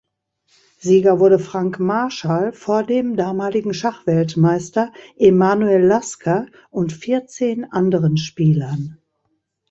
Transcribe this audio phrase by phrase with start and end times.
[0.79, 8.97] Sieger wurde Frank Marshall vor dem damaligen Schachweltmeister Emanuel Lasker und vierzehn anderen Spielern.